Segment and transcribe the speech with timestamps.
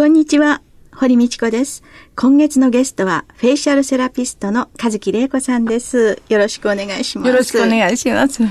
[0.00, 0.62] こんにちは
[0.94, 1.82] 堀道子です。
[2.16, 6.22] 今月のゲストは、フェイシャルセラピストの和樹玲子さんです。
[6.30, 7.28] よろしくお願いします。
[7.28, 8.42] よろしくお願いします。
[8.42, 8.48] 和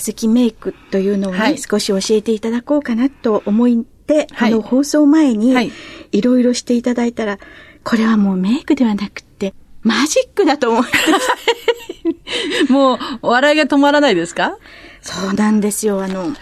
[0.00, 5.70] 樹メイクというのをね、はい、少し教えていただこうかなと思って、はい、あの放送前に、
[6.10, 7.38] いろいろしていただいたら、
[7.84, 9.52] これはもうメイクではなくて、
[9.82, 12.72] マジックだと思って。
[12.72, 14.56] もう、笑いが止まらないですか？
[15.02, 16.02] そうなんですよ。
[16.02, 16.32] あの、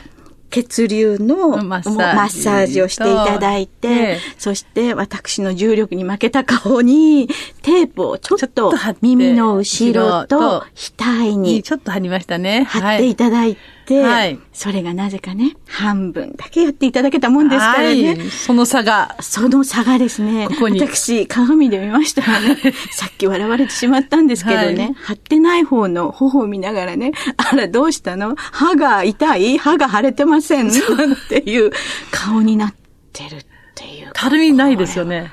[0.50, 7.28] 血流のマッサージをしていただいて、そして私の重力に負けた顔に
[7.62, 12.64] テープをちょっと耳の後ろと額にちょっと貼りましたね。
[12.64, 18.08] 貼っていただいて、はい、それがなぜかね、半分だけやっていただけたもんですからね。
[18.08, 19.16] はい、その差が。
[19.20, 20.80] その差がですね、ここに。
[20.80, 22.22] 私、鏡で見ました。
[22.22, 22.56] らね、
[22.90, 28.34] さっき笑われてしまったんですけどね、はい、貼ってない方の頬を見ながらね、あら、どうしたの？
[28.36, 29.58] 歯が痛い？
[29.58, 30.68] 歯が腫れてません？
[30.68, 30.72] っ
[31.28, 31.70] ていう
[32.10, 32.74] 顔になっ
[33.12, 34.10] てるっていう。
[34.12, 35.30] たるみないですよね。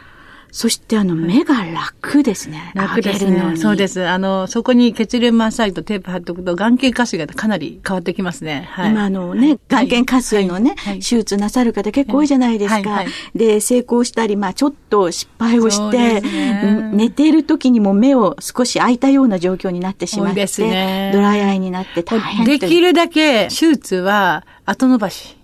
[0.54, 2.72] そしてあの、目が楽ですね。
[2.76, 3.58] 楽ですね。
[3.58, 4.08] そうです。
[4.08, 8.70] あの、そこに血流マッサージとテープ貼っておくと、眼瞼下垂がかなり変わってきますね。
[8.70, 12.90] はい、今あのね、眼瞼下垂のね、はい、手術なさる方結構多いじゃないですか。
[12.92, 25.36] はい、で、成功したり、まあちょっと失敗をして、ね、寝ている時にも目を少し開いたような状況になってしまって、ね、ドライアイになって大変できるだけ手術は後伸ばし。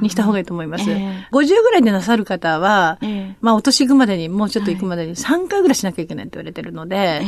[0.00, 0.90] にした方がいいと思います。
[0.90, 7.24] えー、50ぐらいでなさる方は、えー、まあ、お年行くまでに、もうちょっと行くまでに3回ぐらいしなきゃいけないって言われてるので、え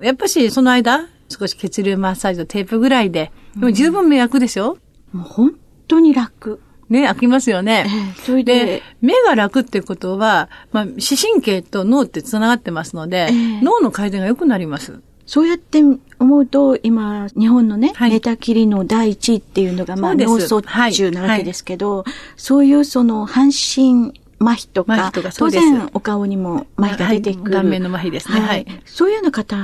[0.00, 4.78] ー、やっぱしその間、少し血流マッサージとテープぐらいで、でも十分迷惑でしょ、
[5.14, 5.54] うん、もう本
[5.88, 6.60] 当に楽。
[6.90, 7.86] ね、開きますよね。
[8.24, 13.30] それで、目が楽ってことは、まあ、視神経と脳って繋がってますので、
[13.62, 15.00] 脳の改善が良くなります。
[15.34, 15.80] そうやって
[16.20, 22.04] 思うと、今、日本のね、はい、寝たきりの第一位っていうのが、まあ、脳卒中なわけですけど、はい。
[22.04, 27.52] はい、そういうその、半身麻痺とか、とか当然お顔にも麻痺が出てくる。
[27.52, 28.40] 顔面の麻痺ですね。
[28.40, 28.66] はい。
[28.84, 29.56] そういうような方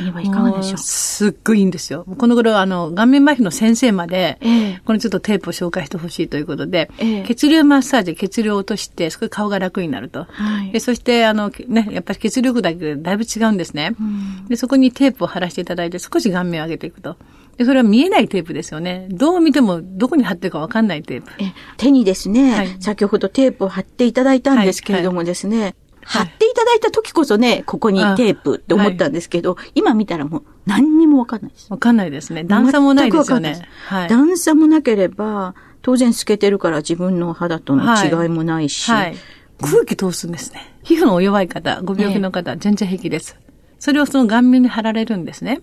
[0.00, 0.78] にはいかがでしょう？
[0.78, 2.04] すっごいいいんですよ。
[2.04, 10.24] この頃、あの、顔面麻痺の先生まで、えー、このちょっとテープを紹介してほしいということで、えー、血流マッサージ、血流を落として、そこで顔が楽になると。
[10.24, 10.70] はい。
[10.72, 13.96] で、そして、あの、ね、やっぱり血力だけでだいぶ違うんですね。
[14.00, 17.16] うん、で、そこにテープを貼らせていただいて、少し顔面を上げていくと。
[17.58, 19.08] で、それは見えないテープですよね。
[19.10, 21.30] どう見てもどこに貼ってるかわかんないテープ。
[21.40, 25.74] え、手にですね、はい、先ほどテープを貼っていただいたんですけれどもですね、はいはい
[26.08, 31.70] 貼っていただいた時こそね、ここにテープって思ったんですけど、はい、今見たらもう何にもわかんないです。
[31.70, 32.44] わかんないですね。
[32.44, 33.68] 段差もないですよね。
[33.88, 38.90] はい、段差もなければ、当然透けてるから自分の肌との違いもないし。
[38.90, 39.16] はい、
[39.60, 40.74] 空気通すんですね。
[40.82, 43.36] 皮膚の弱い方、ご病気の方、全然平気です。
[43.78, 45.60] それをその顔面に貼られるんですね。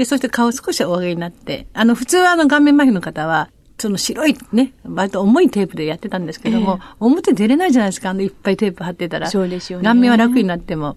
[0.00, 9.28] で、そして顔少しお上げになって、あの、普通はあの顔面麻痺の方は、その白いね、割と重いテープでやってたんですけども、えー、表出れないじゃないですか、あのいっぱいテープ貼ってたら。
[9.28, 9.84] そうですよね。
[9.84, 10.96] 顔面は楽になっても。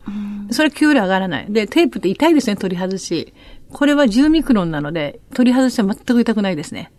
[0.51, 1.47] それは給料上がらない。
[1.49, 3.33] で、テープって痛いですね、取り外し。
[3.73, 6.93] これは10ミクロンなので、取り外しは全く痛くないですね。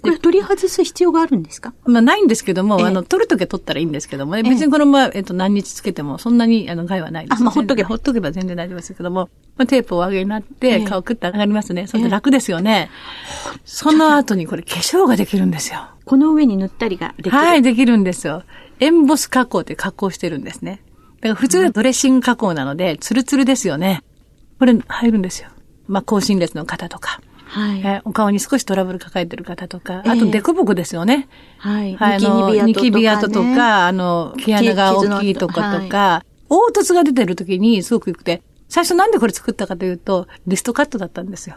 [0.00, 1.72] これ取り外す必要があるんですか？
[1.84, 7.40] まあないんですけども、えー、あの、取るときは取ったらいいんですけどもね、別にこのまま、えっと、何日つけても、そんなに、あの、害はないです。
[7.40, 7.88] あ、まあ、ほっとけば。
[7.88, 11.86] ほっとけば全然大丈夫ですけども、まあ、テープを上げになって、顔くって上がりますね。
[11.86, 12.90] それで楽ですよね。
[13.52, 15.88] えー、その後にこれ化粧ができるんですよ。
[16.04, 17.36] この上に塗ったりができる？
[17.36, 18.42] はい、できるんですよ。
[18.80, 20.82] エンボス加工って加工してるんですね。
[21.20, 24.02] だから普通はドレッシング加工なので、ツルツルですよね。
[24.58, 25.50] これ入るんですよ。
[25.86, 27.20] まあ、高心列の方とか。
[27.50, 27.82] はい。
[27.84, 31.28] えお顔に少しトラブル抱えてる方とか、あとデコボコですよね。
[31.58, 31.96] はい。
[31.96, 41.56] はい、ニキビ跡とか、あの、毛穴が大きいとかとか、凹凸が出てる時にすごく良くて、最初なんでこれ作ったかというと、リストカットだったんですよ。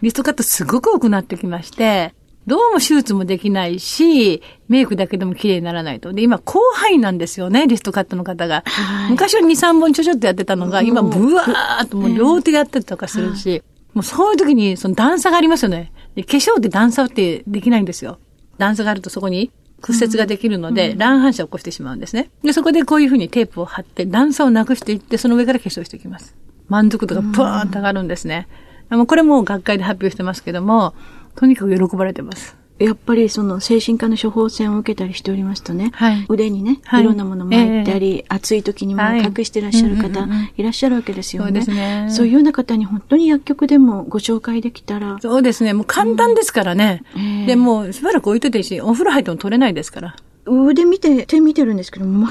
[0.00, 2.14] リストカットすごく多くなってきまして、
[2.46, 6.12] どうも手術もできないし、メイクだけでも綺麗にならないと。
[6.12, 8.62] で、今、広範囲なんですよね、リストカットの方が。
[8.66, 13.62] はい、昔は2、3本ちょちょっとやってたのが、今、ブワーっともう両手やったりとかするし、
[13.94, 15.92] もうそういう時にその段差がありますよね。
[16.14, 18.18] で化粧って段差ってできないんですよ。
[18.58, 19.50] 段差があるとそこに
[19.84, 22.30] 屈折ができるので、うん、乱反射を起こしてしまうんですね。
[22.42, 26.34] で、そこでこういうふうにテープを貼って段差をなくしていって、その上から化粧していきます。
[26.68, 28.48] 満足度がプーンと上がるんですね。
[28.90, 30.94] うん、これも学会で発表してますけども、
[31.36, 32.56] とにかく喜ばれてます。
[32.78, 41.48] やっぱりその精神科の処方箋を受けたりしておりますとね、はい腕にね、はいいろんなもの巻いたり、暑い時にもはい隠してらっしゃる方うんうんうんいらっしゃるわけですよね。
[41.48, 45.72] そうですねそういうような方に本当に薬局でもご紹介できたら、そうですね。
[45.72, 47.02] もう簡単ですからね。
[47.16, 50.16] ええで、もうしばらく置いといていいし、お風呂入っても取れないですから。
[50.46, 52.24] 腕見て、手見てるんですけど、全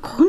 [0.00, 0.26] く本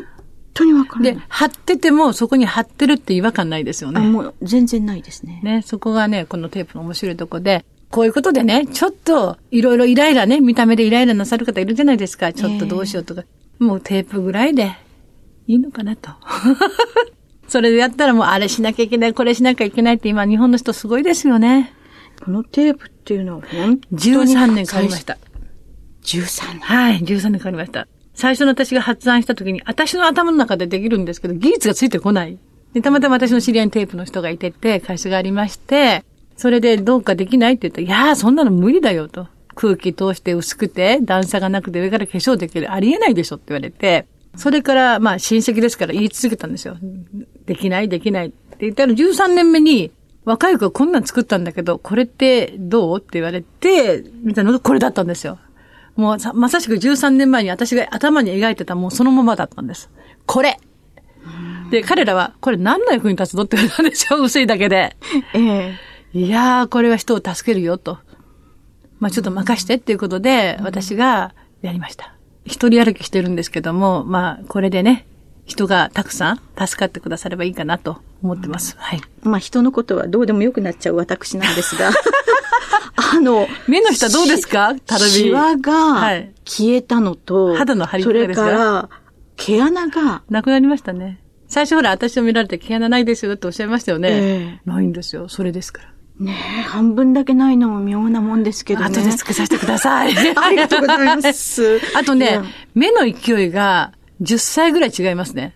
[0.54, 1.16] 当にわからない。
[1.16, 4.02] で、貼っててもそこに貼ってるって違和感ないですよあね。
[4.02, 5.40] もう全然ないですね。
[5.44, 12.34] ね、そこがね、このテープの面白いとこで、こういうことでね、ちょっといろいろイライラね、見た目でイライラなさる方いるじゃないですか。
[12.34, 13.24] ちょっとどうしようとか。
[13.60, 14.76] もうテープぐらいで
[15.46, 16.10] いいのかなと。
[17.48, 21.72] それでやったらもうあれしなきゃいけない、これしなきゃいけないって今日本の人すごいですよね。
[22.26, 25.20] このテープっていうのは本当に13年かかりました。
[26.04, 26.60] 13年。
[26.62, 27.88] はい、13年かかりました。
[28.16, 32.40] 最初の私が発案した時に、私の頭の中でできるんですけど、技術がついてこない。
[32.74, 36.04] で、たまたま私の知り合いにテープの人がいてて、会社がありまして、
[36.36, 39.28] それでどうかできないって言ったら、いやー、そんなの無理だよと。
[39.56, 42.72] 空気通して薄くて、段差がなくて上から化粧できる。
[42.72, 46.78] ありえないでしょって言われて、それから、まあ親戚ですから言い続けたんですよ。
[47.46, 49.92] できない、できないって言ったら13年目に、
[50.26, 55.38] 若い子がこんなん作ったんだけど、これってどうって言われて、みたいなのこれだったんですよ。
[55.96, 59.92] もうまさしく13年前に私が頭に描いてたもうそのままだったんです。
[60.26, 60.58] これ
[61.70, 64.96] で、彼らは、これ何の役に立つのって言ったんですよ、薄いだけで。
[65.34, 67.98] ええいやー、これは人を助けるよ、と。
[69.00, 72.14] まあちょっと任してっていうことで、私がやりました。
[72.46, 75.08] 一人歩きしてるんですけども、まあこれでね、
[75.46, 78.76] 人がたくさん助かってくださればいいかなと思ってます。
[78.78, 79.02] はい。
[79.24, 81.90] まあ人のことはどうでもよくなっちゃう私なんですが、
[83.16, 84.76] あの、目の下どうですか？
[84.86, 85.10] たるみ。
[85.10, 88.90] シワはがい消えたのと、肌の張りそれとから
[89.36, 91.20] 毛穴が、なくなりましたね。
[91.48, 94.10] 最初ほら、私を見られて毛穴ないですよっておっしゃいましたよね。
[94.12, 95.28] えないんですよ。
[95.28, 95.93] それですから。
[96.20, 98.86] ねえ、半分だけないのも妙なもんですけどね。
[98.88, 100.14] 後でつけさせてください。
[100.38, 101.82] ありがとうございます。
[101.96, 102.40] あとね
[102.76, 105.56] 目の勢いが10歳ぐらい違いますね。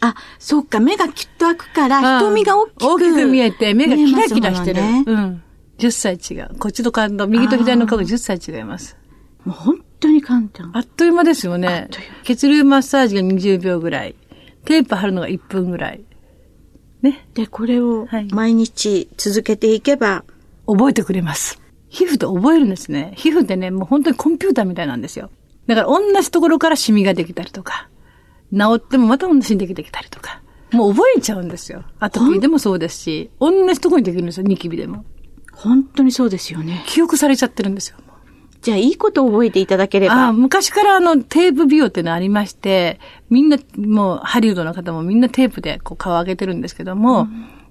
[0.00, 2.84] あ、そっか、目がきっと開くから、瞳が大きく。
[2.86, 4.82] 大きく見えて、目がキラキラしてる。
[4.82, 5.42] ねうん。
[5.78, 6.58] 10歳違う。
[6.58, 8.96] こっちと顔と、右と左の顔が10歳違います。
[9.44, 10.72] もう本当に簡単。
[10.74, 11.88] あっという間ですよね。
[12.24, 14.16] 血流マッサージが20秒ぐらい。
[14.64, 16.04] テープ貼るのが1分ぐらい。
[17.02, 17.26] ね。
[17.34, 20.24] で、これをはい毎日続けていけば、
[20.66, 21.60] 覚えてくれます。
[21.88, 23.12] 皮膚って覚えるんですね。
[23.16, 25.30] 皮膚ってね、もう本当にコンピューターみたいなんですよ。
[25.66, 27.88] だから同じところからシミができたりとか、
[28.52, 30.40] 治ってもまた同じにできてきたりとか。
[30.72, 31.84] もう覚えちゃうんですよ。
[31.98, 35.04] アトピーでもそうですし、同じところにできるんですよ、ニキビでも。
[35.52, 36.82] 本当にそうですよね。
[36.86, 37.98] 記憶されちゃってるんですよ。
[38.62, 40.32] じゃあ、いいことを覚えていただけれああば。
[40.32, 47.26] 昔からあのテープ美容っていうのありまして、みんな、もうハリウッドの方もみんなテープでこう顔上げてるんですけども、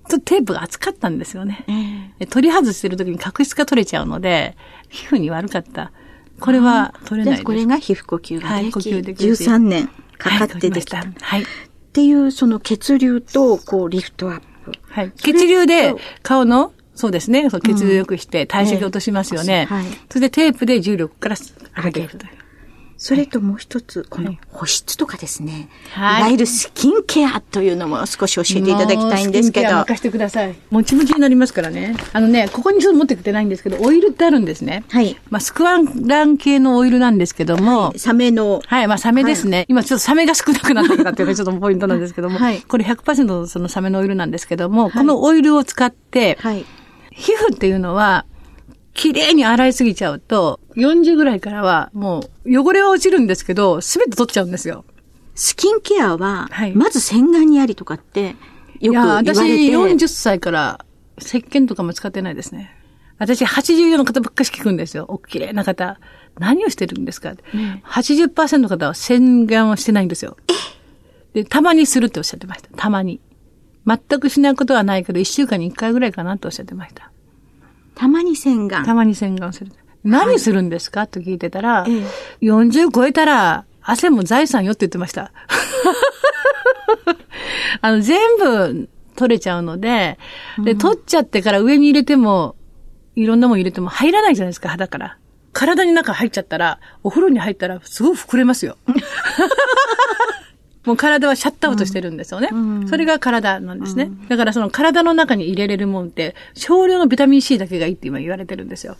[0.10, 1.64] ちょっとテープが厚かったんですよね。
[1.68, 4.58] ええで取り外してる時に角質が取れちゃうので、
[4.90, 5.92] 皮膚に悪かった。
[6.40, 7.40] これは取れないです。
[7.42, 11.06] でこれが皮膚呼吸がはいでき、呼吸できる13年かかってできた。
[11.22, 11.44] はい。
[11.44, 11.46] っ
[11.94, 14.72] ていう、その血流と、こう、リフトアップ。
[14.90, 15.12] はい。
[15.18, 19.68] 血流でと顔の、そうですね、そう血流良くして体積落としますよね。
[19.72, 22.32] ええはいそれでテープで重力から上げていくという。
[23.02, 25.70] それともう一つ、このはい保湿とかですね。
[25.90, 29.70] はいいわゆるスキンケアというのも少し教えていただきたいんですけど。
[29.70, 30.56] スキンケア任せてください。
[30.70, 31.96] もちもちになりますからね。
[32.14, 34.84] あのね、ここにちょっと持ってきてないんですけど、オイルってあるんですね。
[34.90, 35.18] はい。
[35.32, 39.66] まあ、スクワンラン系のオイルなんですけども、サメの、はい、まあ、サメですね。
[39.68, 46.66] 今ちょっとサメが少なくなったっていうのがちょっとポイントなんですけども、はいこれ100%のそのサメのオイルなんですけども、このオイルを使って、はい。
[47.22, 48.26] 皮膚っていうのは、
[48.94, 54.86] 綺麗に洗いすぎちゃうと、40ぐらいからはもう汚れは落ちるんですけど、すべて取っちゃうんですよ。
[55.36, 58.36] スキンケアははい、まず洗顔にありとかって、
[58.80, 59.40] よく言われて。
[59.40, 60.86] いや、私40歳から
[61.18, 62.76] 石鹸とかも使ってないですね。
[63.20, 65.06] 私84の方ばっかし聞くんですよ。
[65.08, 66.00] お綺麗な方。
[66.40, 67.34] 何をしてるんですか、
[67.86, 70.38] ?80% の方は洗顔をしてないんですよ。
[71.34, 72.70] で、たまにするっておっしゃってました。
[72.76, 73.20] たまに。
[73.86, 77.12] 全くしないことはないけど、1週間に1回ぐらいかなとおっしゃってました。
[77.96, 78.86] たまに洗顔。
[78.86, 79.72] たまに洗顔する。
[80.04, 82.06] 何するんですか、と聞いてたら、ええ
[82.42, 85.32] 40超えたら、汗も財産よって言ってました。
[87.82, 90.18] あの、全部取れちゃうので、
[90.64, 92.56] で、取っちゃってから上に入れても、
[93.16, 95.18] いろんなもん入れても入らないじゃないですか、肌から。
[95.54, 98.78] 体に中入っちゃったら、お風呂に入ったらすごい膨れますよ。
[100.86, 102.50] もう体はシャットアウトしてるんですよね。
[102.88, 104.10] それが体なんですね。
[104.30, 108.98] だからその体の中に入れれるもんって、少量のビタミン C だけがいいって今言われてるんですよ。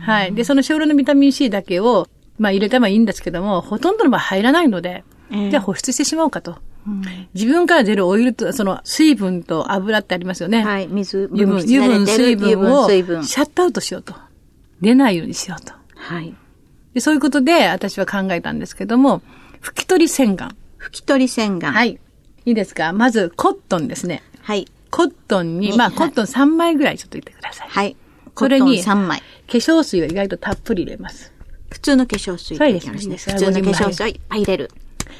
[0.00, 0.34] はい。
[0.34, 6.56] で、その少量のビタミン C だけを、まあ入れてもいいんですけども、ほとんどの場合入らないので、ええじゃあ保湿してしまおうかと。
[7.34, 10.64] 自分から出るオイルと、その水分と油ってありますよね。
[10.64, 10.88] はい。
[10.88, 12.88] 水、油分、油分、水分を。
[12.88, 14.14] シャットアウトしようと。
[14.80, 15.72] 出ないようにしようと。
[15.94, 16.34] はい。
[16.94, 19.22] でそういうことで私は考えたんですけども、
[19.62, 20.50] 拭き取り洗顔。
[20.80, 21.72] 拭き取り洗顔。。
[21.72, 21.98] はいい。
[22.46, 22.92] いいですか？
[22.92, 24.22] まず、コットンですね。
[24.42, 24.66] はい。
[24.90, 27.68] コットンに、まあ、コットン3枚ぐらいちょっと入れてください。
[27.68, 27.96] はい。
[28.36, 29.20] それにコットン3枚。
[29.20, 31.32] 化粧水を意外とたっぷり入れます。
[31.70, 33.16] 普通の化粧水って言いますね。
[33.16, 34.70] 普通の化粧水をいっぱい入れる。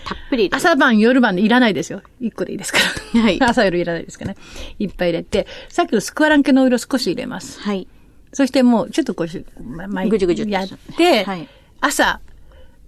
[0.04, 0.48] たっぷり。
[0.52, 2.02] 朝晩、夜晩でいらないですよ。
[2.20, 2.78] 1個でいいですか
[3.14, 3.20] ら。
[3.22, 4.36] はい朝夜いらないですからね。
[4.78, 7.60] いっぱい入れて、さっきのスクワラン系のお色少し入れます。
[7.60, 7.86] はい。
[8.32, 11.48] そしてもう、ちょっとこうし、ま、まぐじゅぐじゅやって、はい
[11.82, 12.20] 朝、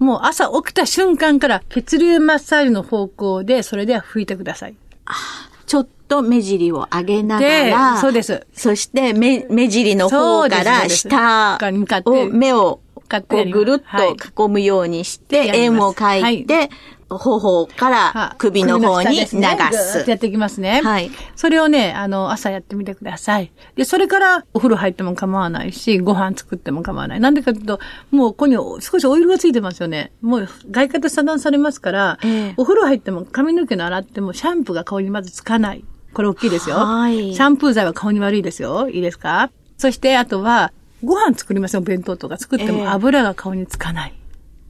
[0.03, 4.75] もう朝起きた瞬間から血流マッサージの方向で、それでは拭いてください。
[5.67, 8.47] ちょっと目尻を上げながでら、そうです。
[8.53, 11.59] そして目、目尻の方から下
[12.05, 12.81] を、目を
[13.21, 14.13] こうぐるはい。
[14.13, 16.71] っと囲むようにして、円を描いて、
[17.19, 19.59] 頬から首の方に流すね。
[20.07, 20.81] やっていきますね。
[20.83, 21.11] はい。
[21.37, 23.53] それをね、あの、朝やってみてください。
[23.77, 27.21] で、それからお風呂入っても構わないし、ご飯作っても構わない。
[27.21, 30.13] なんでかというと、もうここに少しオイルがついてますよね。
[30.21, 35.85] もう外貨と遮断されますから、ええお風呂入っても髪の毛の洗ってもシャンプーが顔にまずつかない。
[36.13, 36.77] これ大きいですよ。
[36.77, 38.89] はいシャンプー剤は顔に悪いですよ。
[38.89, 39.51] いいですか？
[39.79, 44.15] そして、あとは、ご飯作りましょう、弁当とか作ってええも油が顔につかない。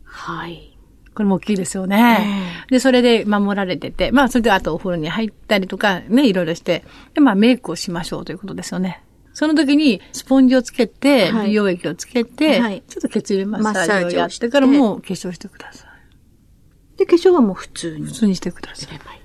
[0.05, 0.72] はい。
[1.15, 2.65] これも大きいですよね。
[2.71, 9.03] で、それで守られてて、まあ、それであとお風呂に入ったりとか、ね、いろいろして、で、まあ、メイクをしましょうということですよね。
[9.35, 16.99] その時に、スポンジをつけて、はい美容液をつけて、はいちょっと血流マッサージをやっててからもう化粧してください。
[16.99, 18.77] で、化粧はもう普通に普通にしてください。
[18.77, 19.21] すればいい。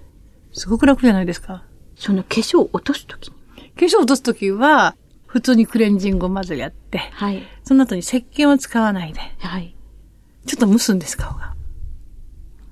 [0.54, 1.64] すごく楽じゃないですか。
[1.96, 3.36] その化粧を落とすときに。
[3.72, 7.44] 化粧落とす時は、普通にクレンジングをまずやって、はい。
[7.64, 9.76] その後に石鹸を使わないで、はい。
[10.46, 11.57] ちょっと蒸すんです、顔が。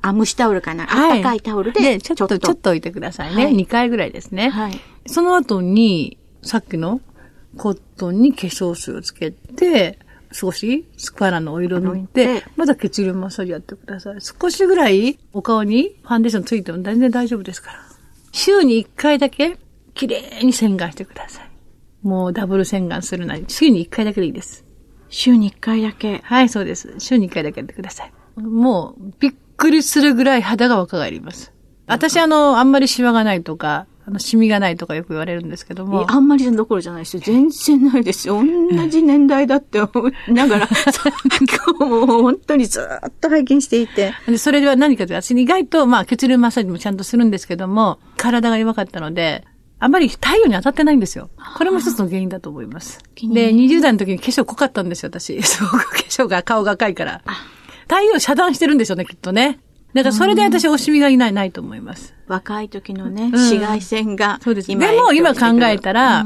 [0.09, 0.83] あ、蒸しタオルかな。
[0.83, 3.45] あったかいタオルで、ちょっと、ちょっと置いてくださいね。
[3.45, 4.49] はい2回ぐらいですね。
[4.49, 4.79] はい。
[5.07, 7.01] その後に、さっきの
[7.57, 9.99] コットンに化粧水をつけて、
[10.31, 14.17] 少しスクワラのお色塗っ塗てって、まだ血流マッサージやってください。
[14.21, 17.79] 少しぐらいお顔にファンデーションついても全然大丈夫ですから。
[18.31, 19.57] 週に1回だけ、
[19.93, 21.49] 綺麗に洗顔してください。
[22.03, 24.65] もうダブル洗顔するなり、週に1回だけでいいです。
[25.09, 26.19] 週に1回だけ。
[26.23, 26.95] はい、そうです。
[26.99, 28.11] 週に1回だけやってください。
[28.41, 31.51] もう、びっくりするぐらい肌が若返ります。
[31.87, 36.05] 私、あの、あんまりシワがないとか、あの、シミがないとかよく言われるんですけども。
[36.11, 37.23] あんまりどころじゃないですよ。
[37.25, 38.39] 全然ないですよ。
[38.43, 40.69] 同じ年代だって思いながら、
[41.79, 44.13] 今日も本当にずっと拝見していて。
[44.27, 49.43] で、それは何かというと、私意外と、まあ、血流マッサージもちゃんとするんですけども、体が弱かったので、
[49.79, 51.29] あまり太陽に当たってないんですよ。
[51.57, 52.99] これも一つの原因だと思います。
[53.15, 55.41] で、20代の時に化粧濃かったんですよ、私。
[55.43, 57.21] すごく化粧が顔が赤いから。
[57.87, 59.59] 太陽遮断してるんですよね、きっとね。
[59.93, 62.13] だからそれで私、おしみがいない、ないと思います。
[62.27, 64.39] 若い時のね、ん紫外線が。
[64.43, 64.67] そうです。
[64.67, 66.25] で今も今考えら、たら、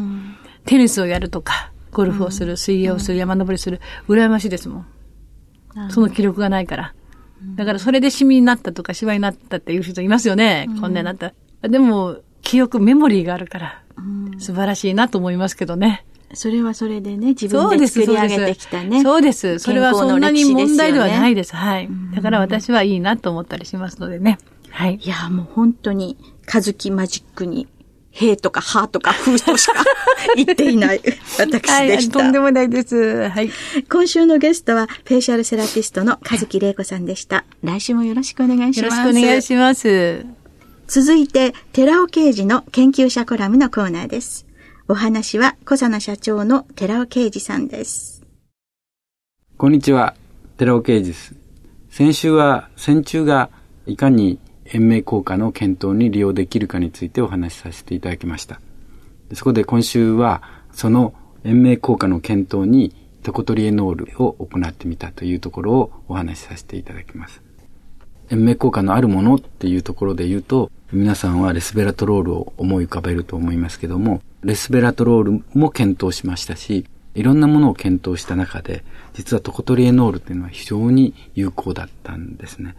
[0.65, 4.85] テニスをやるとか、ゴルフをする、水泳をする、山登りする、羨ましいですもん。
[5.91, 6.93] その記録がないから。
[7.55, 10.67] だからそれでシミになったとか、シワになったっていう人いますよね。
[10.81, 11.33] こんなになった。
[11.61, 13.83] でも、記憶、メモリーがあるから、
[14.39, 16.05] 素晴らしいなと思いますけどね。
[16.33, 19.01] それはそれでね、自分で、作り上げてきたね。
[19.01, 19.57] そうです。
[19.57, 21.55] それはそんなに問題ではないでです。
[21.55, 21.89] はい。
[22.15, 24.37] だから私はいいなと思ったりしますのでね。
[24.69, 24.99] はい。
[25.01, 25.07] す。
[25.07, 27.67] いや、もう本当に、カズキマジックに、
[28.11, 29.83] へとかはとかふとしか
[30.35, 31.01] 言っていない
[31.37, 31.73] 私でした。
[31.73, 33.29] はい、とんでもないです。
[33.29, 33.51] はい。
[33.89, 37.45] 今週のゲストは、フェイシャルセラピストのカズキ玲子さんでした。
[37.63, 38.97] 来週もよろしくお願いします。
[38.97, 40.25] よろしくお願いします。
[40.87, 44.48] 続いて、寺尾啓二の研究者コラムのコーナーです。
[44.91, 48.23] お話は、小佐野社長の寺尾啓二さんです。
[49.55, 50.15] こんにちは、
[50.57, 51.35] 寺尾啓二です。
[51.91, 53.51] 先週は、線虫が
[53.85, 58.61] いかに延命効果の検討に利用できるかについてお話しさせていただきました。
[59.35, 60.41] そこで今週は、
[60.71, 67.43] その延命効果の検討にトコトリエノールを行ってみたというところをお話しさせていただきます。
[68.31, 82.75] 延命効果のあるものっていうところで言うと、皆さんはレスベラトロールを思い浮かべると思いますけども、レスベラトロールも検討しましたし、いろんなものを検討した中で、実はトコトリエノールっていうのは非常に有効だったんですね。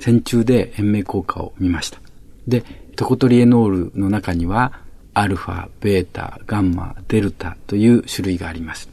[0.00, 2.00] 線虫で延命効果を見ました。
[2.48, 2.64] で、
[2.96, 4.80] トコトリエノールの中には、
[5.14, 8.90] アルファ、ベータ、ガンマ、デルタという種類があります。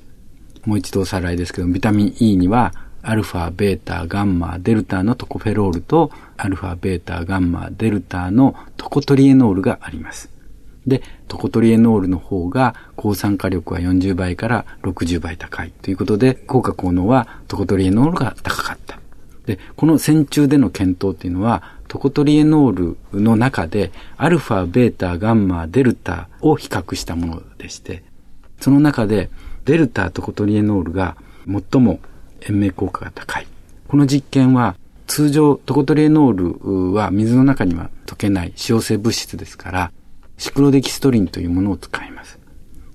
[0.66, 10.31] もう一度おさらいですけど、ビタミン E には、アルファ、ベータ、ガンマ、デルタのトコフェロールと、アルファ、ベータ、ガンマ、デルタのトコトリエノールがあります。
[10.88, 19.00] で、トコトリエノールの方が抗酸化力は40倍から60倍高いということで、効果効能はトコトリエノールが高かった。
[19.46, 28.04] で、この線虫での検討っていうのは、トコトリエノールの中で、アルファ、ベータ、ガンマ、デルタを比較したものでして、
[28.60, 29.30] その中で、
[29.66, 32.00] デルタトコトリエノールが最も
[32.42, 33.48] 延命効果が高い。
[33.88, 39.92] この実験は通常トコトリエノールは水の中には溶けない使用性物質ですから、
[40.42, 42.40] シクロデキストリンというものを使います。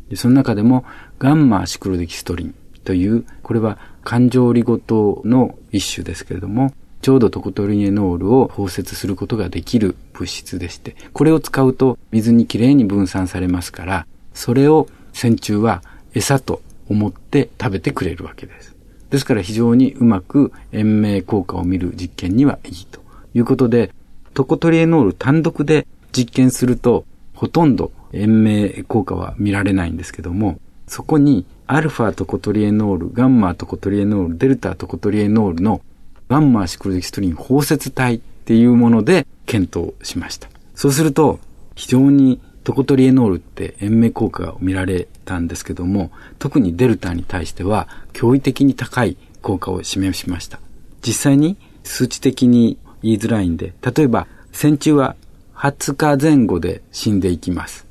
[0.08, 0.84] でその中でも
[1.20, 15.84] ガンマシクロデキストリンという、これは環状リゴ糖の一種ですけれども、ちょうどトコトリエノールを包摂することができる物質でして、これを使うと水にきれいに分散されますから、それを線虫は
[16.14, 18.74] 餌と思って食べてくれるわけです。
[19.10, 23.00] ですから非常にうまく延命効果を見る実験にはいいと
[23.34, 23.92] いうことで、
[24.34, 27.04] トコトリエノール単独で実験すると
[27.36, 35.82] ほとんど延命効果は見られないんですけども、そこにアルファトコトリエノール、ガンマトコトリエノール、デルタトコトリエノールの
[36.28, 40.48] ガンマシクロデキストリン包摂体っていうもので検討しました。
[40.74, 41.38] そうすると、
[41.74, 50.58] 非常にトコトリエノールって延命効果が見られたんですけども、特にデルタに対しては驚異的に高い効果を示しました。
[51.06, 55.16] 実際に数値的に言いづらいんで、例えば、線虫は
[55.56, 57.86] 20日前後で死んでいきます。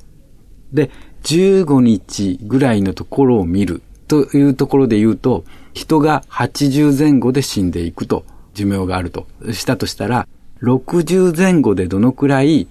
[0.71, 0.91] で、
[1.23, 5.43] 15日ぐらいのところを見るというところで言うと、
[5.73, 10.27] 人が80前後で死んでいくと、寿命があるとしたとしたら、
[10.61, 12.67] 60前後でどのくらい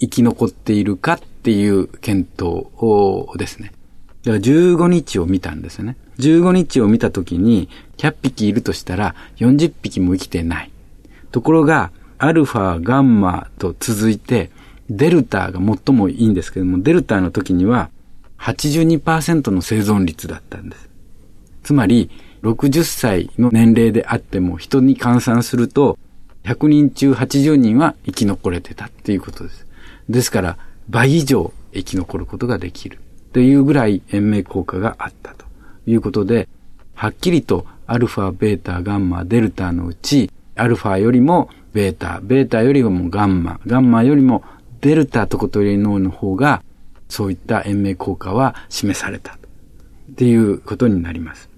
[0.00, 3.72] 生き残っているかっていう検討をですね。
[4.24, 5.96] だから15日を見たんですよね。
[6.18, 10.70] 15日を見たときに、100匹いるとしたら40匹も生きてない。
[11.30, 14.50] ところが、アルファ、ガンマと続いて、
[14.90, 17.90] デルタが最もいいんですけども、デルタの時には
[18.38, 20.88] 82%の生存率だったんです。
[21.62, 22.10] つまり、
[22.42, 25.98] 60歳の年齢であっても人に換算すると、
[26.44, 29.66] 100人中80人は生き残れてたっていうことです。
[30.08, 30.56] ですから、
[30.88, 32.98] 倍以上生き残ることができる。
[33.32, 35.44] というぐらい延命効果があったと
[35.86, 36.48] いうことで、
[36.94, 44.42] はっきりとアルファ、ベータ、ガンマ、デルタのうち、アルファよりもベータ、ベータよりもガンマ、ガンマよりも
[44.80, 46.64] デルタトコトリエノールの方が、
[47.08, 49.34] そういった延命効果は示された。
[49.34, 49.38] っ
[50.16, 51.48] ていうことになります。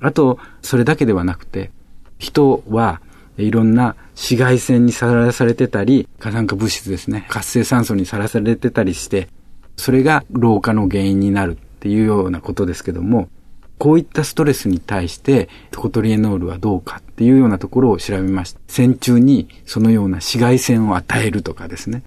[0.00, 1.70] あと、それだけではなくて、
[2.18, 3.02] 人は
[3.36, 9.28] いろんな紫外線にさらされてたり、火酸化物質ですね、活性酸素にさらされてたりして、
[9.76, 13.28] それが老化の原因になるっていうようなことですけども、
[13.78, 18.60] こういったストレスに対してトコトリエノールはどうかっていうようなところを調べました。
[18.66, 22.02] 線虫にそのような紫外線を与えるとかですね、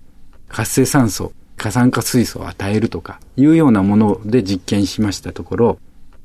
[0.49, 5.79] 活性酸素、過酸化水素を与えるとかいうようなもので実験しましたところ、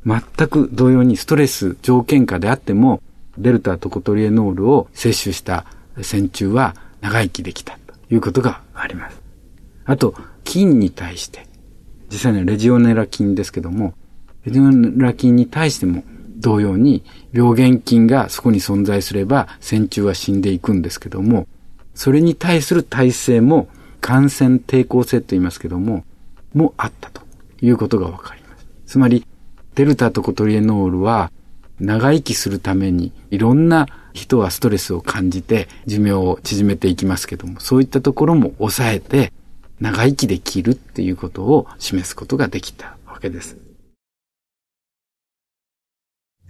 [0.04, 3.02] 全く同様にストレス条件下であっても、
[3.38, 5.66] デルタトコトリエノールを摂取した
[6.00, 9.20] 線虫は長生きできたということがあります。
[9.84, 11.46] あと、菌に対して、
[12.10, 13.94] 実際にはレジオネラ菌ですけども、
[14.46, 16.04] レジオネラ菌に対しても
[16.36, 21.48] 同様に病原菌がそこに存在すれば線虫は死んでいくんですけども、
[21.94, 23.68] それに対する耐性も
[24.00, 26.04] 感染抵抗性と言いますけども、
[26.54, 27.22] もあったと
[27.60, 28.66] いうことがわかります。
[28.86, 29.26] つまり、
[29.74, 31.32] デルタとコトリエノールは
[31.80, 39.32] 長生きするためにいろんな人はストレスを感じて寿命を縮めていきますけども、そういったところも抑えて
[39.80, 43.65] 長生きできるっていうことを示すことができたわけです。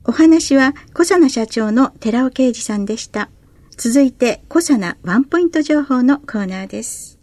[0.09, 3.29] お話は小佐奈社長の寺尾啓二さんでした。
[3.77, 7.19] 続いて小佐奈ワンポイント情報のコーナーです。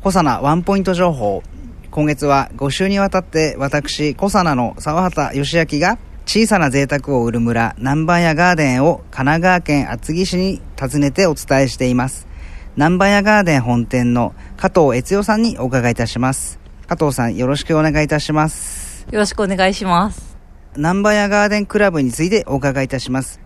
[0.00, 1.44] 小佐奈ワンポイント情報。
[1.92, 12.26] 今月は5週にわたって私、小佐奈の沢畑義明が小さな贅沢を売る村、南蛮屋ガーデンを神奈川県厚木市に訪ねてお伝えしています。
[12.74, 16.58] 南蛮屋ガーデン本店の加藤悦代さんにお伺いいたします。
[16.88, 19.06] 加藤さん、よろしくお願いいたします。
[19.12, 20.35] よろしくお願いします。
[20.78, 23.40] 南蛮屋ガーデンクラブについてお伺いいたします。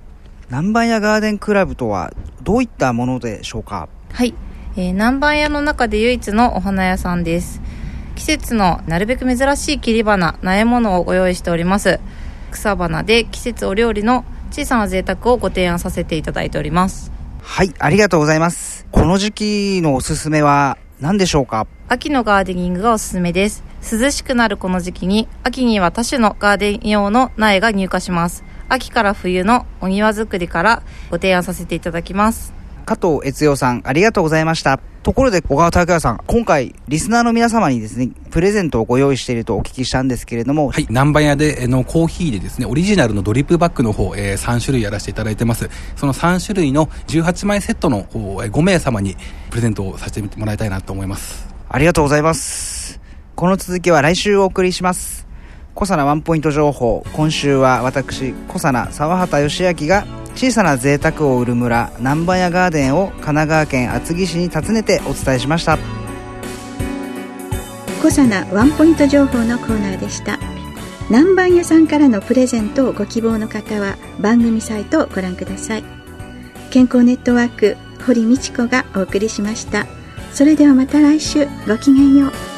[0.48, 2.12] 南蛮屋ガーデンクラブとは
[2.42, 3.88] どういったものでしょうか？
[4.12, 4.34] はい、
[4.76, 7.62] えー、南蛮屋の中で唯一のお花屋さんです。
[8.16, 12.00] 季節のなるべく珍しい切り花、苗物をご用意しております。
[12.50, 17.12] 草花で季節お料理の小さな贅沢をご提案させていただいております。
[17.42, 18.88] はい、ありがとうございます。
[18.90, 21.68] この時期のおすすめは何でしょうか？
[21.88, 23.62] 秋のガーデニングがおすすめです。
[23.82, 28.44] 涼しくなるこの時期に、秋には多種のガーデン用の苗が入荷します。
[28.68, 32.52] 秋から冬のお庭作りからご提案させていただきます。
[32.86, 34.80] 加藤悦代さん、ありがとうございました。
[35.02, 40.70] ところで、小川拓也さん、今回、リスナーの皆様にですね、プレゼントをご用意しているとお聞きしたんですけれども。
[40.70, 45.70] はい、南蛮屋でのコーヒーでですね、オリジナルのドリップバッグの方、えー、3種類やらせていただいてます。
[45.96, 49.16] その3種類の18枚セットの5名様に
[49.48, 51.48] プレゼントをさせてもらいたいなと思います。
[51.68, 52.79] ありがとうございます。
[53.40, 55.26] この続きは来週お送りします。
[55.74, 57.02] 小サナワンポイント情報。
[57.14, 65.78] 今週は私小サナ沢畑義明が小さな贅沢を売る村南蛮屋ガーデンを神奈川県厚木市に訪ねてお伝えしました。
[68.02, 70.38] 小サナワンポイント情報のコーナーでした。
[71.08, 75.84] 南蛮屋さんからのプレゼントをご希望の方は番組サイトをご覧ください。
[76.70, 79.86] 健康ネットワーク堀道子がお送りしました。
[80.34, 81.48] それではまた来週。
[81.66, 82.49] ごきげんよう。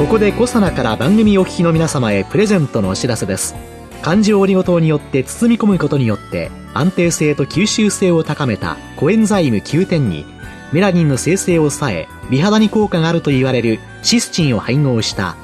[0.00, 3.54] ここでコサナから番組お聞きの皆様へプレゼントのお知らせです。
[4.00, 10.24] 漢字オリゴ糖によって包み込むことによって安定性と吸収性を高めたコエンザイム9点に
[10.72, 15.36] メラニンの生成を抑え美肌に効果があると言われるシスチンを配合した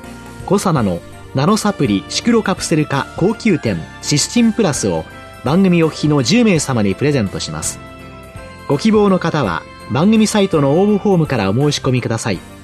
[0.47, 1.01] コサナの
[1.35, 5.05] ナノサプリシクロカプセル化高級店シスチンプラスを
[5.45, 7.79] 番組お聞きの10名様にプレゼントします。
[8.69, 12.56] ご希望の方は番組サイトの応募フォームからお申し込みください。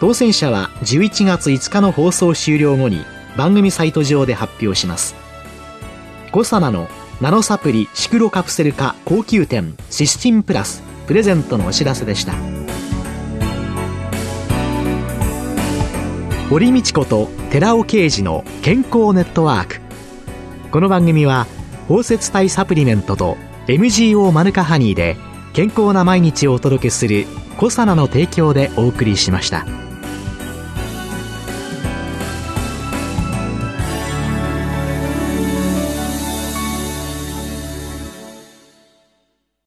[0.00, 3.04] 当選者は11月5日の放送終了後に
[3.36, 5.16] 番組サイト上で発表します。
[6.30, 6.88] コサナの
[7.20, 12.34] ナノサプリシクロカプセル化高級店シスチンプラスプレゼントのお知らせでした。
[16.48, 19.80] 堀道子と寺尾啓二の健康ネットワーク。
[20.70, 21.46] この番組は
[21.88, 25.16] 包摂体サプリメントと MGO マヌカハニーで
[25.54, 29.87] 健康な毎日をお届けするコサナの提供でお送りしました。